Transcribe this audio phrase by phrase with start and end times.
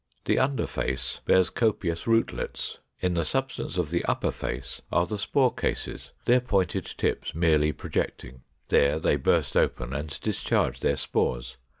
[0.25, 5.19] The under face bears copious rootlets; in the substance of the upper face are the
[5.19, 11.57] spore cases, their pointed tips merely projecting: there they burst open, and discharge their spores.